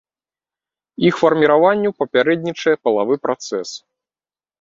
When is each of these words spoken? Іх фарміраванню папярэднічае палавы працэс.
Іх 1.09 1.19
фарміраванню 1.23 1.89
папярэднічае 1.99 2.73
палавы 2.87 3.19
працэс. 3.27 3.69